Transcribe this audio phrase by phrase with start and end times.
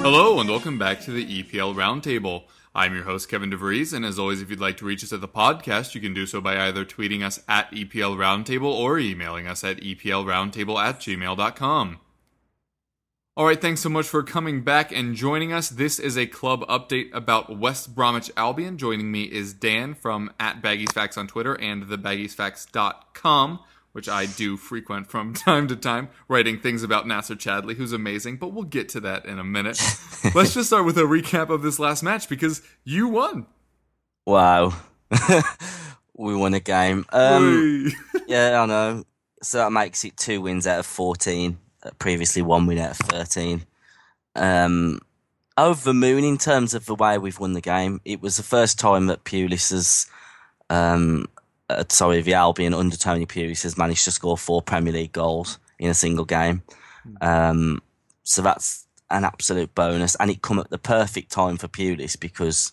[0.00, 2.44] Hello and welcome back to the EPL Roundtable.
[2.74, 5.20] I'm your host Kevin DeVries, and as always, if you'd like to reach us at
[5.20, 9.46] the podcast, you can do so by either tweeting us at EPL Roundtable or emailing
[9.46, 12.00] us at EPLRoundtable at gmail.com.
[13.38, 15.68] Alright, thanks so much for coming back and joining us.
[15.68, 18.78] This is a club update about West Bromwich Albion.
[18.78, 23.60] Joining me is Dan from at Baggies Facts on Twitter and thebaggiesfacts.com,
[23.92, 28.36] which I do frequent from time to time, writing things about Nacer Chadli, who's amazing,
[28.36, 29.80] but we'll get to that in a minute.
[30.34, 33.46] Let's just start with a recap of this last match because you won.
[34.26, 34.74] Wow.
[36.16, 37.06] we won a game.
[37.10, 37.90] Um,
[38.26, 39.04] yeah, I know.
[39.42, 41.58] So that makes it two wins out of 14.
[41.82, 43.64] Uh, Previously, one win out of 13.
[44.34, 45.00] Um,
[45.56, 48.00] over the moon in terms of the way we've won the game.
[48.04, 50.06] It was the first time that Pulis has,
[50.70, 51.26] um,
[51.70, 55.58] uh, sorry, the Albion under Tony Pulis has managed to score four Premier League goals
[55.78, 56.62] in a single game.
[57.20, 57.82] Um,
[58.22, 62.72] so that's an absolute bonus, and it come at the perfect time for Pulis because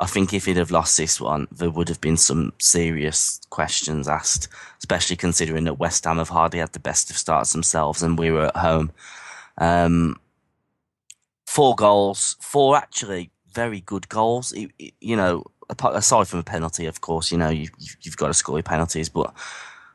[0.00, 4.08] I think if he'd have lost this one, there would have been some serious questions
[4.08, 8.18] asked, especially considering that West Ham have hardly had the best of starts themselves, and
[8.18, 8.90] we were at home.
[9.58, 10.20] Um,
[11.46, 14.52] four goals, four actually very good goals.
[14.52, 17.68] It- it- you know, aside from a penalty, of course, you know you,
[18.02, 19.34] you've, got to score your penalties, but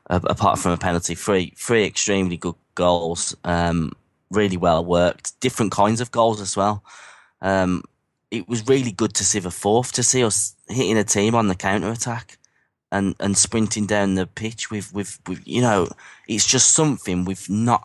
[0.10, 3.36] uh, apart from a penalty, three three extremely good goals.
[3.44, 3.94] Um,
[4.32, 5.40] really well worked.
[5.40, 6.84] Different kinds of goals as well.
[7.42, 7.84] Um,
[8.32, 11.50] it was really good to see the fourth, to see us hitting a team on
[11.50, 12.38] the counter attack
[12.92, 15.90] and, and sprinting down the pitch with, with, with, you know,
[16.28, 17.84] it's just something we've not,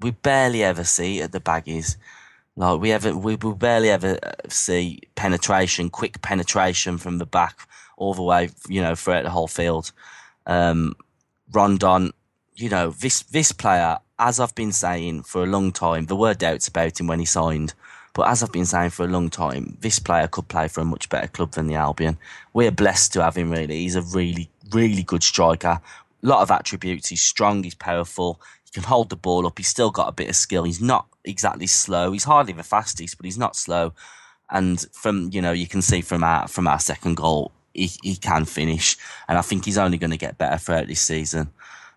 [0.00, 1.96] we barely ever see at the baggies.
[2.60, 7.66] Like we ever, we will barely ever uh, see penetration, quick penetration from the back
[7.96, 9.92] all the way, you know, throughout the whole field.
[10.44, 10.94] Um,
[11.50, 12.12] Rondon,
[12.56, 16.34] you know, this this player, as I've been saying for a long time, there were
[16.34, 17.72] doubts about him when he signed,
[18.12, 20.84] but as I've been saying for a long time, this player could play for a
[20.84, 22.18] much better club than the Albion.
[22.52, 23.50] We're blessed to have him.
[23.50, 25.80] Really, he's a really really good striker.
[26.22, 27.08] A lot of attributes.
[27.08, 27.62] He's strong.
[27.62, 28.38] He's powerful.
[28.66, 29.56] He can hold the ball up.
[29.56, 30.64] He's still got a bit of skill.
[30.64, 32.12] He's not exactly slow.
[32.12, 33.92] He's hardly the fastest, but he's not slow.
[34.50, 38.16] And from you know, you can see from our from our second goal, he, he
[38.16, 38.96] can finish,
[39.28, 41.50] and I think he's only going to get better throughout this season.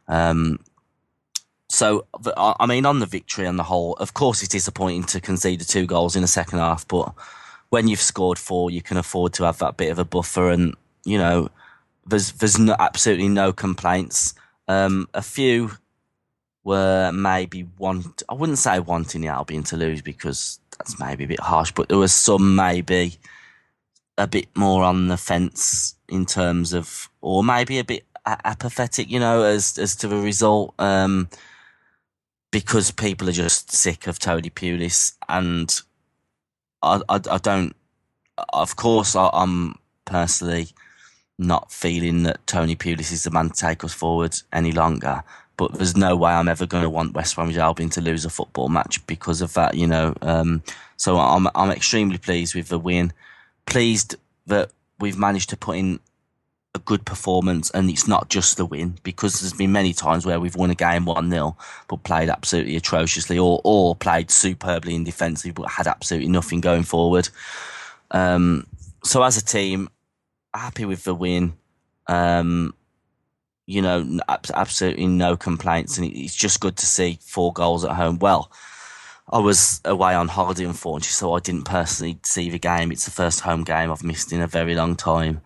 [0.08, 0.60] Um,
[1.70, 2.06] so,
[2.38, 5.66] I mean, on the victory on the whole, of course, it's disappointing to concede the
[5.66, 7.12] two goals in the second half, but
[7.70, 10.76] when you've scored four, you can afford to have that bit of a buffer, and
[11.06, 11.50] you know,
[12.06, 14.36] there's there's no, absolutely no complaints.
[14.68, 15.72] Um, a few
[16.64, 21.28] were maybe want I wouldn't say wanting the Albion to lose because that's maybe a
[21.28, 23.18] bit harsh, but there was some maybe
[24.18, 29.20] a bit more on the fence in terms of, or maybe a bit apathetic, you
[29.20, 31.28] know, as as to the result, um,
[32.52, 35.82] because people are just sick of Tony Pulis, and
[36.82, 37.76] I, I, I don't.
[38.54, 39.76] Of course, I, I'm
[40.06, 40.68] personally
[41.38, 45.24] not feeling that Tony Pulis is the man to take us forward any longer.
[45.64, 48.30] But there's no way I'm ever going to want West Bromwich Albion to lose a
[48.30, 50.14] football match because of that, you know.
[50.22, 50.62] Um,
[50.98, 53.14] so I'm I'm extremely pleased with the win.
[53.66, 56.02] Pleased that we've managed to put in
[56.76, 60.40] a good performance and it's not just the win because there's been many times where
[60.40, 61.56] we've won a game 1 0
[61.88, 66.84] but played absolutely atrociously or, or played superbly in defensive but had absolutely nothing going
[66.84, 67.30] forward.
[68.12, 68.68] Um,
[69.04, 69.88] so as a team,
[70.54, 71.54] happy with the win.
[72.08, 72.74] Um,
[73.66, 74.20] you know,
[74.54, 78.20] absolutely no complaints, and it's just good to see four goals at home.
[78.20, 78.52] Well,
[79.32, 82.92] I was away on holiday, unfortunately, so I didn't personally see the game.
[82.92, 85.42] It's the first home game I've missed in a very long time.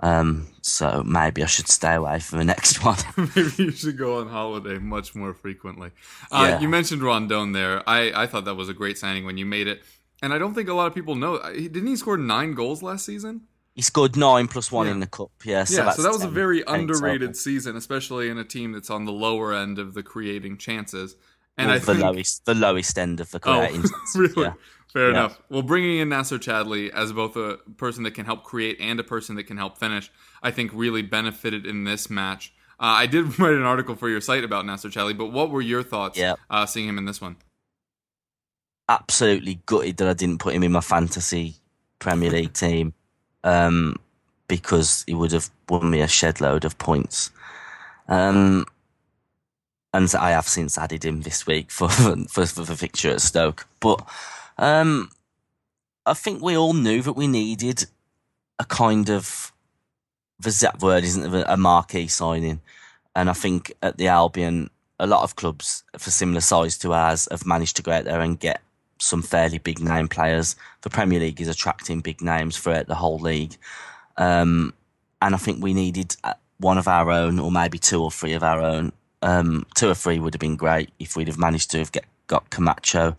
[0.00, 2.96] Um, so maybe I should stay away for the next one.
[3.34, 5.90] Maybe you should go on holiday much more frequently.
[6.30, 6.60] Uh, Yeah.
[6.60, 7.82] You mentioned Rondon there.
[7.88, 9.82] I, I thought that was a great signing when you made it.
[10.22, 11.36] And I don't think a lot of people know.
[11.36, 13.42] uh, Didn't he score nine goals last season?
[13.78, 14.92] He scored nine plus one Yeah.
[14.94, 15.30] in the cup.
[15.44, 18.90] Yeah, so, yeah, so that was a very underrated season, especially in a team that's
[18.90, 21.14] on the lower end of the creating chances.
[21.56, 23.84] And Well, I the think, lowest, the lowest end of the creating.
[23.84, 24.34] oh, creating.
[24.36, 24.48] really?
[24.48, 24.54] yeah.
[24.92, 25.40] Fair enough.
[25.48, 29.04] Well, bringing in Nacer Chadli as both a person that can help create and a
[29.04, 30.10] person that can help finish,
[30.42, 32.52] I think really benefited in this match.
[32.80, 35.60] Uh, I did write an article for your site about Nacer Chadli, but what were
[35.62, 36.20] your thoughts
[36.50, 37.36] uh, seeing him in this one?
[38.88, 41.56] absolutely gutted that I didn't put him in my fantasy
[42.00, 42.94] Premier League team
[43.44, 43.96] um,
[44.48, 47.30] because he would have won me a shed load of points.
[48.08, 48.66] Um,
[49.92, 51.88] and I have since added him this week for
[52.28, 53.66] for, for the fixture at Stoke.
[53.80, 54.06] But
[54.58, 55.10] um,
[56.06, 57.86] I think we all knew that we needed
[58.58, 59.52] a kind of
[60.40, 62.60] the that word isn't a marquee signing,
[63.16, 64.70] and I think at the Albion,
[65.00, 68.20] a lot of clubs for similar size to ours have managed to go out there
[68.20, 68.62] and get
[68.98, 70.56] some fairly big name players.
[70.82, 73.56] The Premier League is attracting big names throughout the whole league,
[74.16, 74.74] um,
[75.22, 78.34] and I think we needed uh, one of our own, or maybe two or three
[78.34, 78.92] of our own.
[79.22, 82.04] Um, two or three would have been great if we'd have managed to have get
[82.28, 83.16] got Camacho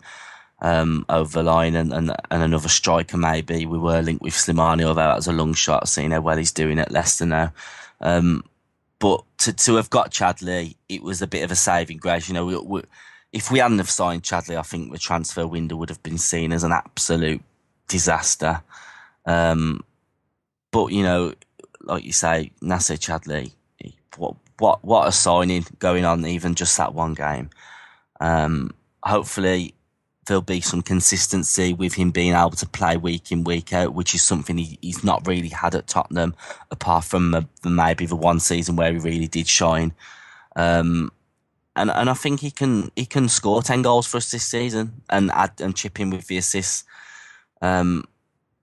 [0.62, 3.66] um, over the line and, and and another striker maybe.
[3.66, 6.52] We were linked with Slimani, although that was a long shot, seeing how well he's
[6.52, 7.52] doing at Leicester now.
[8.00, 8.44] Um,
[8.98, 12.28] but to to have got Chadli, it was a bit of a saving grace.
[12.28, 12.82] You know, we, we,
[13.32, 16.52] if we hadn't have signed Chadli, I think the transfer window would have been seen
[16.52, 17.42] as an absolute
[17.88, 18.62] disaster.
[19.26, 19.84] Um,
[20.72, 21.34] but you know,
[21.82, 23.52] like you say, Nacer Chadli,
[24.16, 27.50] what what what a signing going on, even just that one game.
[28.20, 28.72] Um,
[29.02, 29.74] hopefully,
[30.26, 34.14] there'll be some consistency with him being able to play week in week out, which
[34.14, 36.34] is something he, he's not really had at Tottenham,
[36.70, 39.92] apart from maybe the one season where he really did shine.
[40.56, 41.10] Um,
[41.76, 45.02] and and I think he can he can score ten goals for us this season
[45.08, 46.84] and add and chip in with the assists.
[47.62, 48.04] Um,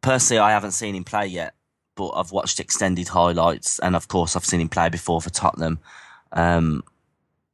[0.01, 1.53] personally, I haven't seen him play yet,
[1.95, 5.79] but I've watched extended highlights, and of course, I've seen him play before for Tottenham.
[6.33, 6.83] Um,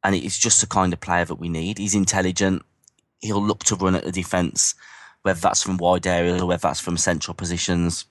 [0.03, 1.77] and it's just the kind of player that we need.
[1.77, 2.63] He's intelligent.
[3.21, 4.75] He'll look to run at the defence,
[5.21, 8.05] whether that's from wide areas or whether that's from central positions.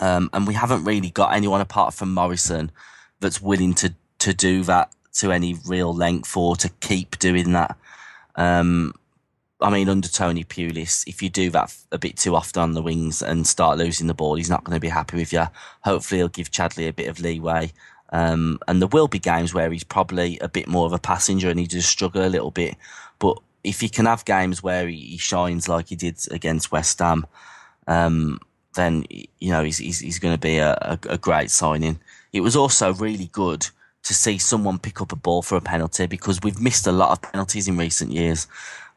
[0.00, 2.70] Um, and we haven't really got anyone apart from Morrison
[3.20, 7.76] that's willing to to do that to any real length or to keep doing that.
[8.36, 8.94] Um,
[9.62, 12.82] I mean, under Tony Pulis, if you do that a bit too often on the
[12.82, 15.44] wings and start losing the ball, he's not going to be happy with you.
[15.82, 17.72] Hopefully, he'll give Chadli a bit of leeway.
[18.12, 21.48] Um, and there will be games where he's probably a bit more of a passenger
[21.48, 22.76] and he does struggle a little bit.
[23.18, 27.26] But if he can have games where he, shines like he did against West Ham,
[27.86, 28.40] um,
[28.74, 32.00] then you know he's he's, he's going to be a, a, a great signing.
[32.32, 33.68] It was also really good
[34.02, 37.10] to see someone pick up a ball for a penalty because we've missed a lot
[37.10, 38.46] of penalties in recent years,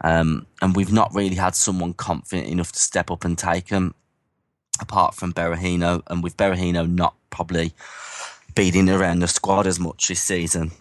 [0.01, 3.93] um, and we've not really had someone confident enough to step up and take them.
[4.81, 7.73] Apart from Berahino, and with Berahino not probably
[8.55, 10.71] beating around the squad as much this season,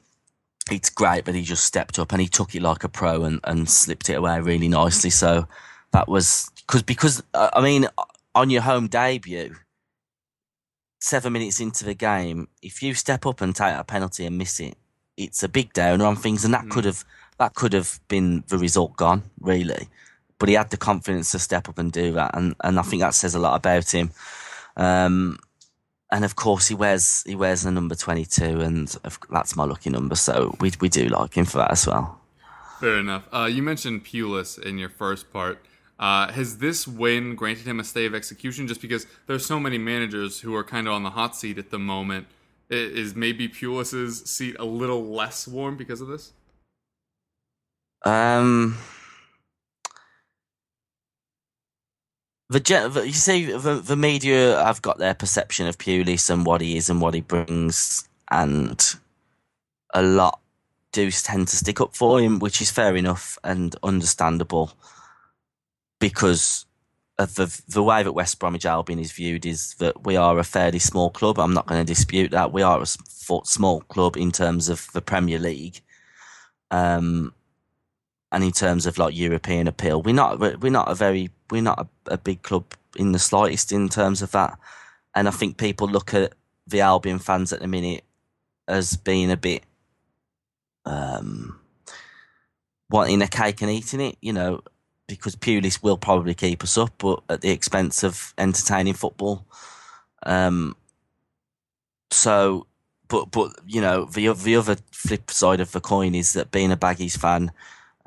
[0.71, 3.41] it's great that he just stepped up and he took it like a pro and,
[3.45, 5.11] and slipped it away really nicely.
[5.11, 5.47] So
[5.93, 7.87] that was cause, because, uh, I mean,
[8.35, 9.57] on your home debut,
[11.03, 14.61] seven minutes into the game, if you step up and take a penalty and miss
[14.61, 14.77] it,
[15.17, 17.05] it's a big downer on things, and that could have
[17.39, 19.89] that could have been the result gone really.
[20.39, 23.03] But he had the confidence to step up and do that, and, and I think
[23.03, 24.11] that says a lot about him.
[24.77, 25.39] Um,
[26.11, 28.97] and of course, he wears he wears the number twenty two, and
[29.31, 30.15] that's my lucky number.
[30.15, 32.21] So we we do like him for that as well.
[32.81, 33.25] Fair enough.
[33.33, 35.59] Uh, you mentioned Pulis in your first part.
[35.99, 38.67] Uh, has this win granted him a stay of execution?
[38.67, 41.71] Just because there's so many managers who are kind of on the hot seat at
[41.71, 42.27] the moment,
[42.71, 46.33] is maybe Pulis's seat a little less warm because of this?
[48.05, 48.79] Um,
[52.49, 52.59] the,
[52.93, 56.77] the you see, the, the media have got their perception of Pulis and what he
[56.77, 58.83] is and what he brings, and
[59.95, 60.41] a lot
[60.93, 64.73] do tend to stick up for him, which is fair enough and understandable,
[66.03, 66.67] because
[67.17, 70.45] of the the way that West Bromwich Albion is viewed is that we are a
[70.45, 71.39] fairly small club.
[71.39, 72.53] I'm not going to dispute that.
[72.53, 72.87] We are a
[73.45, 75.81] small club in terms of the Premier League.
[76.73, 77.33] Um,
[78.33, 81.79] and in terms of like European appeal, we're not we're not a very we're not
[81.79, 82.65] a, a big club
[82.97, 84.59] in the slightest in terms of that.
[85.15, 86.33] And I think people look at
[86.67, 88.03] the Albion fans at the minute
[88.67, 89.63] as being a bit
[90.85, 91.61] um,
[92.91, 94.63] wanting a cake and eating it, you know,
[95.07, 99.45] because Pulis will probably keep us up, but at the expense of entertaining football.
[100.25, 100.77] Um,
[102.11, 102.67] so,
[103.09, 106.73] but but you know the the other flip side of the coin is that being
[106.73, 107.53] a Baggies fan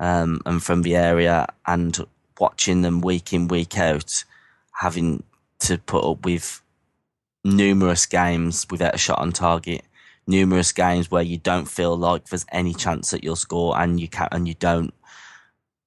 [0.00, 2.06] um, and from the area and
[2.38, 4.24] watching them week in week out,
[4.72, 5.22] having
[5.60, 6.60] to put up with
[7.44, 9.82] numerous games without a shot on target,
[10.26, 14.08] numerous games where you don't feel like there's any chance that you'll score and you
[14.08, 14.92] can and you don't.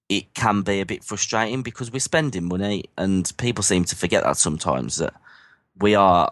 [0.09, 4.23] It can be a bit frustrating because we're spending money, and people seem to forget
[4.23, 5.13] that sometimes that
[5.79, 6.31] we are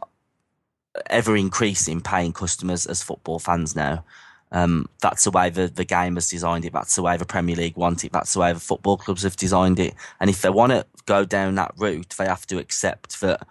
[1.09, 4.03] ever increasing paying customers as football fans now.
[4.51, 6.73] Um, that's the way the, the game has designed it.
[6.73, 8.13] That's the way the Premier League want it.
[8.13, 9.93] That's the way the football clubs have designed it.
[10.19, 13.45] And if they want to go down that route, they have to accept that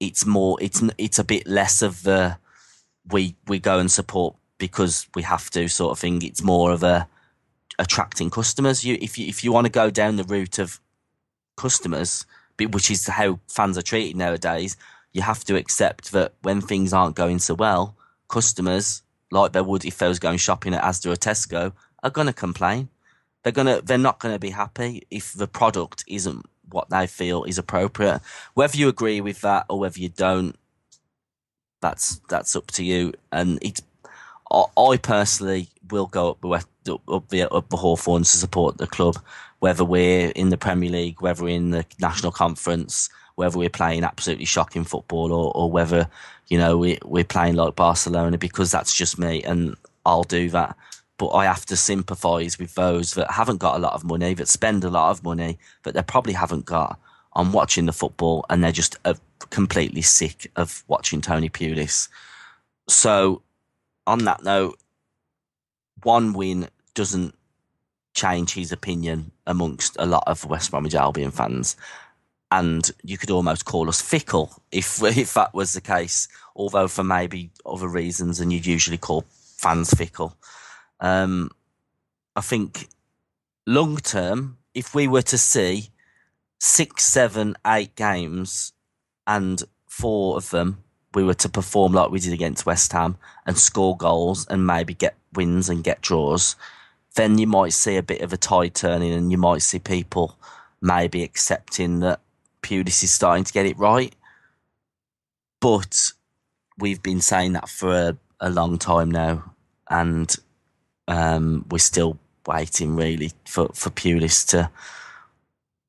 [0.00, 2.36] it's more, it's it's a bit less of the
[3.10, 6.22] we we go and support because we have to sort of thing.
[6.22, 7.08] It's more of a
[7.78, 8.84] attracting customers.
[8.84, 10.80] You if you if you want to go down the route of
[11.56, 12.26] customers,
[12.58, 14.76] which is how fans are treated nowadays,
[15.12, 17.96] you have to accept that when things aren't going so well,
[18.28, 22.32] customers like they would if they was going shopping at Asda or Tesco, are to
[22.32, 22.88] complain.
[23.42, 27.58] They're gonna, they're not to be happy if the product isn't what they feel is
[27.58, 28.20] appropriate.
[28.54, 30.56] Whether you agree with that or whether you don't,
[31.80, 33.12] that's that's up to you.
[33.30, 33.82] And it's,
[34.50, 39.16] I, personally will go up West, up the up the Hawthorns to support the club,
[39.58, 44.04] whether we're in the Premier League, whether we're in the National Conference, whether we're playing
[44.04, 46.08] absolutely shocking football or, or whether
[46.48, 50.76] you know, we, we're playing like Barcelona because that's just me and I'll do that.
[51.18, 54.48] But I have to sympathise with those that haven't got a lot of money, that
[54.48, 56.98] spend a lot of money, but they probably haven't got
[57.32, 59.14] on watching the football and they're just uh,
[59.50, 62.08] completely sick of watching Tony Pulis.
[62.88, 63.42] So,
[64.06, 64.78] on that note,
[66.02, 67.36] one win doesn't
[68.14, 71.76] change his opinion amongst a lot of West Bromwich Albion fans
[72.50, 76.26] and you could almost call us fickle if if that was the case.
[76.54, 79.24] Although for maybe other reasons, and you'd usually call
[79.56, 80.36] fans fickle.
[81.00, 81.50] Um,
[82.34, 82.88] I think
[83.66, 85.90] long term, if we were to see
[86.58, 88.72] six, seven, eight games,
[89.26, 90.82] and four of them
[91.14, 94.92] we were to perform like we did against West Ham and score goals and maybe
[94.92, 96.56] get wins and get draws,
[97.16, 100.38] then you might see a bit of a tide turning and you might see people
[100.80, 102.20] maybe accepting that
[102.62, 104.14] Pulis is starting to get it right.
[105.60, 106.12] But
[106.78, 109.54] we've been saying that for a, a long time now,
[109.88, 110.34] and
[111.08, 114.70] um, we're still waiting really for, for Pulis to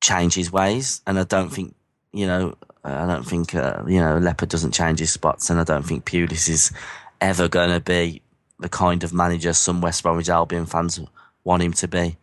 [0.00, 1.02] change his ways.
[1.06, 1.74] And I don't think,
[2.12, 5.64] you know, I don't think, uh, you know, Leopard doesn't change his spots, and I
[5.64, 6.72] don't think Pulis is
[7.20, 8.22] ever going to be
[8.58, 11.00] the kind of manager some West Bromwich Albion fans
[11.44, 12.16] want him to be.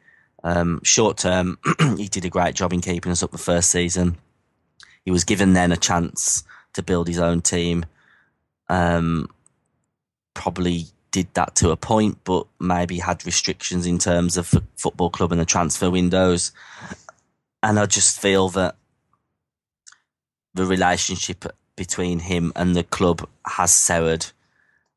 [0.44, 1.58] Um, short term,
[1.98, 4.18] he did a great job in keeping us up the first season.
[5.04, 7.86] He was given then a chance to build his own team.
[8.70, 9.30] Um,
[10.34, 15.32] probably did that to a point, but maybe had restrictions in terms of football club
[15.32, 16.52] and the transfer windows.
[17.64, 18.76] And I just feel that
[20.54, 24.28] the relationship between him and the club has soured,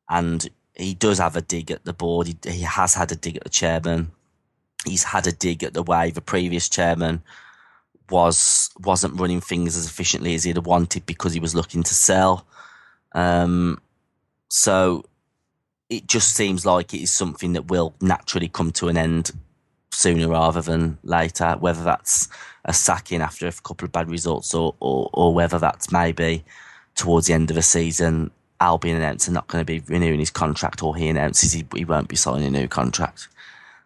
[0.08, 2.28] and he does have a dig at the board.
[2.28, 4.12] He, he has had a dig at the chairman.
[4.86, 7.22] He's had a dig at the way the previous chairman
[8.10, 11.94] was wasn't running things as efficiently as he'd have wanted because he was looking to
[11.94, 12.46] sell.
[13.12, 13.80] Um,
[14.48, 15.04] so
[15.90, 19.32] it just seems like it is something that will naturally come to an end
[19.90, 21.56] sooner rather than later.
[21.58, 22.28] Whether that's
[22.64, 26.44] a sacking after a couple of bad results, or or, or whether that's maybe
[26.94, 30.82] towards the end of the season, Albion announcing not going to be renewing his contract,
[30.82, 33.28] or he announces he, he won't be signing a new contract.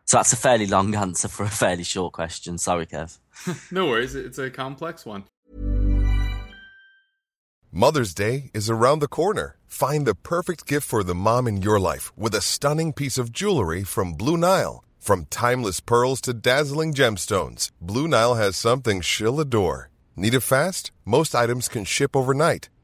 [0.04, 2.58] So that's a fairly long answer for a fairly short question.
[2.58, 3.18] Sorry, Kev.
[3.72, 4.14] no worries.
[4.14, 5.24] It's a complex one.
[7.74, 9.56] Mother's Day is around the corner.
[9.66, 13.32] Find the perfect gift for the mom in your life with a stunning piece of
[13.32, 14.84] jewelry from Blue Nile.
[15.00, 19.88] From timeless pearls to dazzling gemstones, Blue Nile has something she'll adore.
[20.14, 20.92] Need it fast?
[21.06, 22.68] Most items can ship overnight.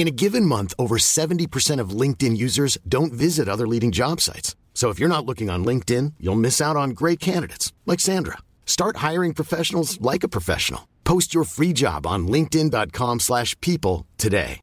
[0.00, 4.56] In a given month, over 70% of LinkedIn users don't visit other leading job sites.
[4.72, 8.38] So if you're not looking on LinkedIn, you'll miss out on great candidates like Sandra.
[8.64, 10.88] Start hiring professionals like a professional.
[11.04, 14.60] Post your free job on linkedin.com/people today.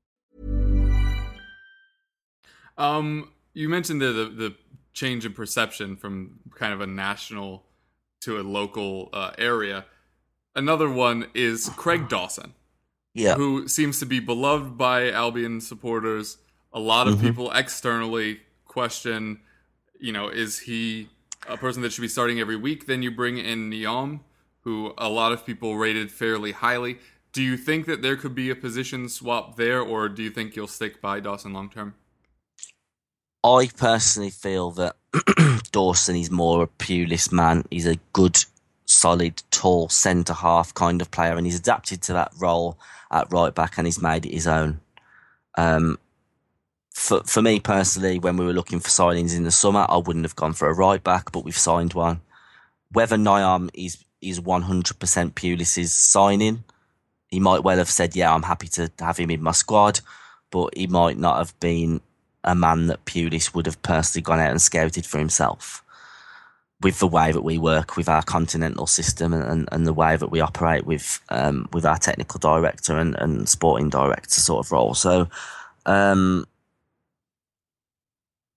[2.75, 4.55] Um you mentioned the, the, the
[4.93, 7.63] change in perception from kind of a national
[8.21, 9.85] to a local uh, area.
[10.55, 12.55] Another one is Craig Dawson.
[13.17, 13.35] Yeah.
[13.35, 16.37] Who seems to be beloved by Albion supporters.
[16.71, 17.27] A lot of mm-hmm.
[17.27, 19.39] people externally question
[19.99, 21.09] you know, is he
[21.47, 22.85] a person that should be starting every week?
[22.85, 24.21] Then you bring in Nyom,
[24.61, 26.99] who a lot of people rated fairly highly.
[27.33, 30.55] Do you think that there could be a position swap there, or do you think
[30.55, 31.95] you'll stick by Dawson long term?
[33.43, 34.95] I personally feel that
[35.71, 37.63] Dawson is more a Pulis man.
[37.69, 38.43] He's a good,
[38.87, 42.79] solid, tall centre half kind of player, and he's adapted to that role
[43.11, 44.79] at right back and he's made it his own.
[45.55, 45.99] Um,
[46.91, 50.25] for for me personally, when we were looking for signings in the summer, I wouldn't
[50.25, 52.21] have gone for a right back, but we've signed one.
[52.91, 56.63] Whether Nyom is is one hundred percent Pulis's signing,
[57.27, 59.99] he might well have said, "Yeah, I'm happy to have him in my squad,"
[60.49, 62.01] but he might not have been
[62.43, 65.83] a man that Pulis would have personally gone out and scouted for himself.
[66.81, 70.27] With the way that we work with our continental system and, and, the way that
[70.27, 74.93] we operate with um, with our technical director and, and sporting director sort of role.
[74.93, 75.27] So
[75.87, 76.45] um,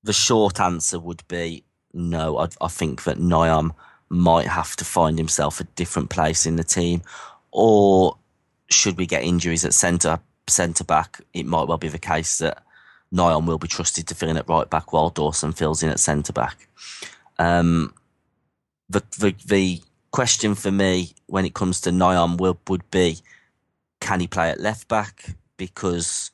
[0.02, 2.36] the short answer would be no.
[2.36, 3.70] I, I think that Nyom
[4.10, 7.00] might have to find himself a different place in the team,
[7.52, 8.18] or
[8.68, 12.62] should we get injuries at centre centre back, it might well be the case that
[13.12, 16.00] Nyom will be trusted to fill in at right back while Dawson fills in at
[16.00, 16.68] centre back.
[17.38, 17.94] Um,
[18.90, 23.18] the, the the question for me when it comes to Nyom will would be,
[24.00, 25.36] can he play at left back?
[25.56, 26.32] Because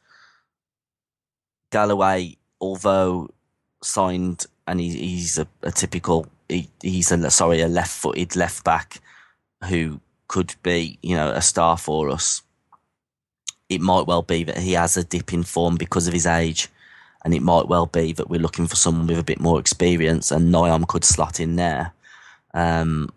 [1.71, 3.29] Galloway, although
[3.83, 9.01] signed and he, he's a, a typical he, he's a sorry a left-footed left back
[9.69, 12.43] who could be you know a star for us.
[13.69, 16.69] It might well be that he has a dip in form because of his age,
[17.25, 20.31] and it might well be that we're looking for someone with a bit more experience,
[20.31, 21.93] and Nyom could slot in there,
[22.57, 23.11] um,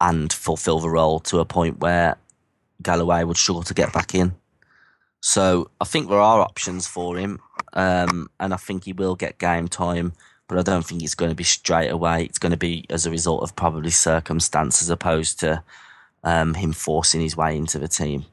[0.00, 2.16] and fulfil the role to a point where
[2.82, 4.34] Galloway would struggle to get back in.
[5.20, 7.38] So I think there are options for him,
[7.72, 10.12] um, and I think he will get game time,
[10.48, 12.24] but I don't think it's going to be straight away.
[12.24, 15.62] It's going to be as a result of probably circumstance as opposed to
[16.24, 18.26] um, him forcing his way into the team.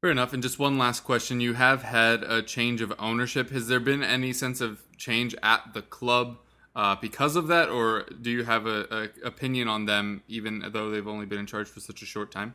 [0.00, 0.32] Fair enough.
[0.32, 1.40] And just one last question.
[1.40, 3.50] You have had a change of ownership.
[3.50, 6.38] Has there been any sense of change at the club
[6.76, 10.90] uh, because of that, or do you have a, a opinion on them, even though
[10.90, 12.54] they've only been in charge for such a short time?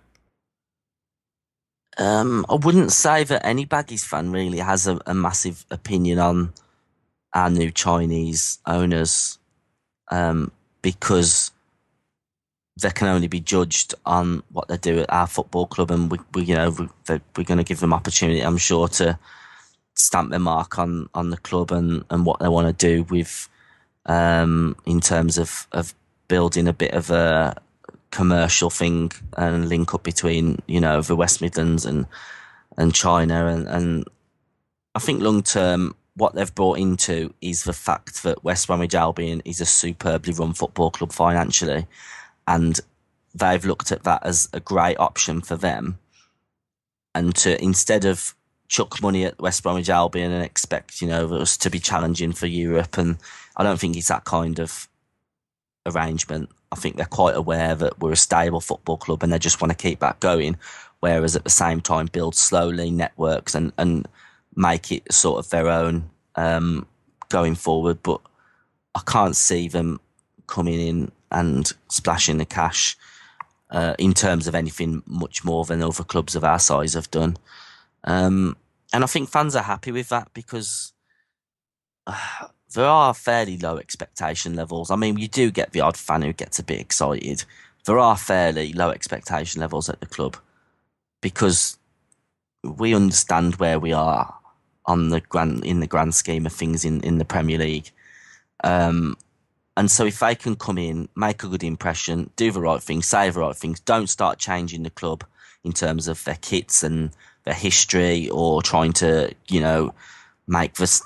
[1.97, 6.53] Um, I wouldn't say that any Baggies fan really has a, a massive opinion on
[7.33, 9.39] our new Chinese owners
[10.11, 10.51] um,
[10.83, 11.51] because
[12.79, 16.19] they can only be judged on what they do at our football club, and we,
[16.35, 19.17] we you know, we, we're going to give them opportunity, I'm sure, to
[19.95, 23.49] stamp their mark on on the club and and what they want to do with
[24.05, 25.93] um, in terms of of
[26.27, 27.55] building a bit of a
[28.11, 32.05] commercial thing and link up between you know the West Midlands and
[32.77, 33.47] and China.
[33.47, 34.05] And and
[34.95, 39.41] I think long term what they've brought into is the fact that West Bromwich Albion
[39.45, 41.87] is a superbly run football club financially.
[42.47, 42.79] And
[43.33, 45.97] they've looked at that as a great option for them.
[47.15, 48.35] And to instead of
[48.67, 52.47] chuck money at West Bromwich Albion and expect you know us to be challenging for
[52.47, 53.17] Europe and
[53.55, 54.87] I don't think it's that kind of
[55.85, 59.61] arrangement I think they're quite aware that we're a stable football club and they just
[59.61, 60.57] want to keep that going.
[61.01, 64.07] Whereas at the same time, build slowly networks and, and
[64.55, 66.87] make it sort of their own um,
[67.29, 68.01] going forward.
[68.03, 68.21] But
[68.95, 69.99] I can't see them
[70.47, 72.95] coming in and splashing the cash
[73.69, 77.35] uh, in terms of anything much more than other clubs of our size have done.
[78.03, 78.55] Um,
[78.93, 80.93] and I think fans are happy with that because
[82.07, 84.91] uh, there are fairly low expectation levels.
[84.91, 87.43] I mean, you do get the odd fan who gets a bit excited.
[87.85, 90.37] There are fairly low expectation levels at the club
[91.21, 91.77] because
[92.63, 94.33] we understand where we are
[94.85, 97.91] on the grand in the grand scheme of things in, in the Premier League.
[98.63, 99.17] Um,
[99.77, 103.01] and so if they can come in, make a good impression, do the right thing,
[103.01, 105.23] say the right things, don't start changing the club
[105.63, 107.11] in terms of their kits and
[107.43, 109.93] their history or trying to, you know,
[110.47, 111.01] make the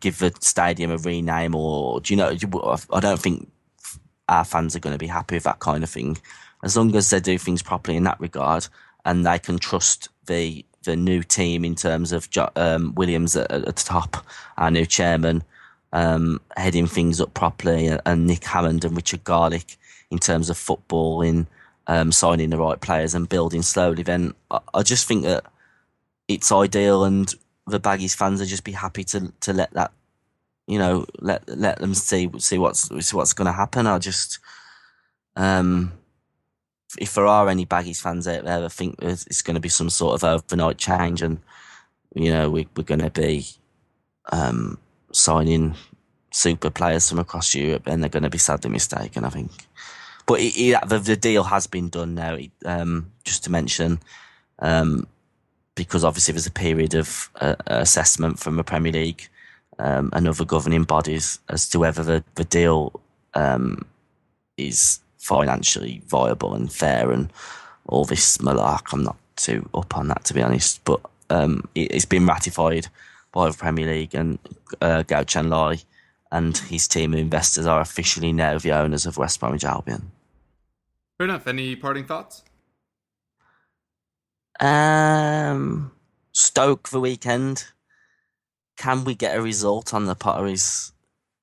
[0.00, 2.36] give the stadium a rename or do you know?
[2.92, 3.50] I don't think
[4.28, 6.18] our fans are going to be happy with that kind of thing.
[6.62, 8.68] As long as they do things properly in that regard
[9.04, 13.64] and they can trust the the new team in terms of um, Williams at, at,
[13.64, 15.44] the top, our new chairman,
[15.92, 19.76] um, heading things up properly, and, Nick Hammond and Richard Garlick
[20.10, 21.46] in terms of football, in
[21.86, 24.02] um, signing the right players and building slowly.
[24.02, 25.44] Then I, I just think that
[26.28, 27.32] it's ideal and
[27.66, 29.92] the Baggies fans will just be happy to to let that,
[30.66, 33.86] you know, let let them see see what's see what's going to happen.
[33.86, 34.38] I just,
[35.36, 35.92] um,
[36.98, 39.90] if there are any Baggies fans out there, I think it's going to be some
[39.90, 41.38] sort of overnight change, and
[42.14, 43.46] you know, we, we're going to be
[44.30, 44.78] um,
[45.12, 45.74] signing
[46.30, 49.24] super players from across Europe, and they're going to be sadly mistaken.
[49.24, 49.50] I think.
[50.26, 52.38] but the, the deal has been done now.
[52.64, 54.00] Um, just to mention,
[54.58, 55.06] um,
[55.74, 59.28] because obviously there's a period of uh, assessment from the Premier League
[59.78, 63.00] um, and other governing bodies as to whether the, the deal
[63.34, 63.86] um,
[64.56, 67.32] is financially viable and fair and
[67.86, 68.92] all this malark.
[68.92, 72.88] I'm not too up on that to be honest, but um, it, has been ratified
[73.32, 74.38] by the Premier League and
[74.80, 75.78] uh, Guochuan Lai
[76.30, 80.10] and his team of investors are officially now the owners of West Bromwich Albion.
[81.18, 81.46] Fair enough.
[81.46, 82.42] Any parting thoughts?
[84.60, 85.92] Um,
[86.32, 87.64] Stoke the weekend.
[88.76, 90.92] Can we get a result on the Potteries?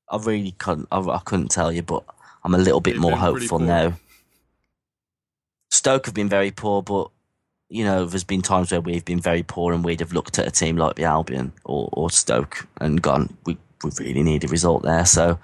[0.09, 0.87] I really couldn't.
[0.91, 2.03] I, I couldn't tell you, but
[2.43, 3.93] I'm a little bit They've more hopeful now.
[5.71, 7.09] Stoke have been very poor, but
[7.69, 10.47] you know, there's been times where we've been very poor and we'd have looked at
[10.47, 14.47] a team like the Albion or, or Stoke and gone, we, we really need a
[14.47, 15.05] result there.
[15.05, 15.37] So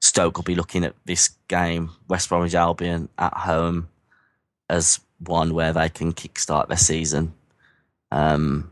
[0.00, 3.88] Stoke will be looking at this game, West Bromwich Albion at home,
[4.68, 7.32] as one where they can kickstart their season.
[8.10, 8.70] Um,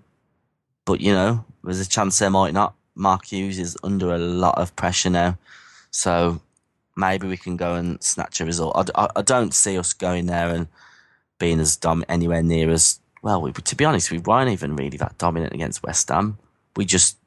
[0.85, 2.75] but, you know, there's a chance they might not.
[2.95, 5.39] Mark Hughes is under a lot of pressure now.
[5.91, 6.41] So
[6.97, 8.91] maybe we can go and snatch a result.
[8.95, 10.69] I, I, I don't see us going there and
[11.39, 13.43] being as dom anywhere near as well.
[13.43, 16.39] We, to be honest, we weren't even really that dominant against West Ham.
[16.77, 17.19] We just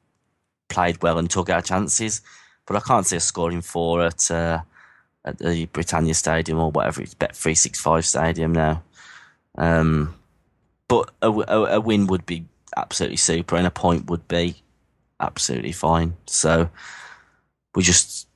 [0.68, 2.22] played well and took our chances.
[2.66, 4.60] But I can't see us scoring four at uh,
[5.24, 8.82] at the Britannia Stadium or whatever it's Bet three six five Stadium now.
[9.56, 10.14] Um,
[10.88, 12.44] but a, a, a win would be
[12.76, 14.56] absolutely super, and a point would be
[15.18, 16.16] absolutely fine.
[16.26, 16.70] So
[17.74, 18.28] we just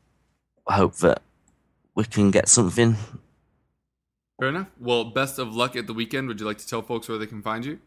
[0.67, 1.23] hope that
[1.95, 2.97] we can get something
[4.39, 4.67] Fair enough.
[4.81, 6.29] Well, best of luck at the weekend.
[6.29, 7.79] Would you like to tell folks where they can find you?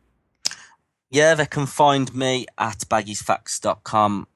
[1.09, 4.27] Yeah, they can find me at baggiesfacts.com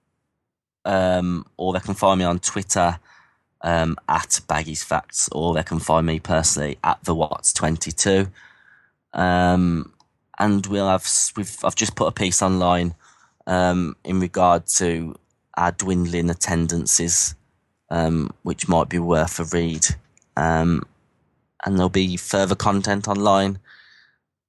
[0.86, 3.00] um, or they can find me on Twitter
[3.64, 8.30] um, at baggiesfacts or they can find me personally at the Watts22.
[9.14, 9.94] Um,
[10.40, 12.96] and we'll have, we've, I've just put a piece online
[13.48, 15.16] um, in regard to
[15.56, 17.36] our dwindling attendances,
[17.90, 19.86] um, which might be worth a read.
[20.38, 20.84] Um,
[21.64, 23.60] and there'll be further content online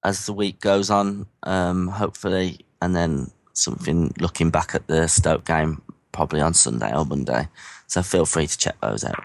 [0.05, 5.45] as the week goes on, um, hopefully, and then something looking back at the Stoke
[5.45, 7.49] game probably on Sunday or Monday.
[7.93, 9.23] So feel free to check those out.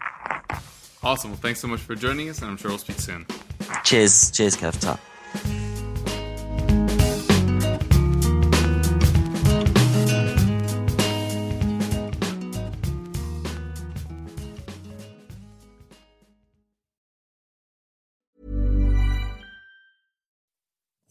[1.02, 1.32] Awesome.
[1.32, 3.26] Well, thanks so much for joining us, and I'm sure we'll speak soon.
[3.86, 4.30] Cheers.
[4.32, 5.67] Cheers, Kev.